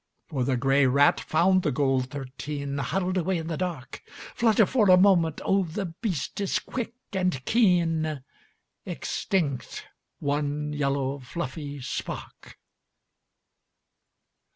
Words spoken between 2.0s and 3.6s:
thirteen Huddled away in the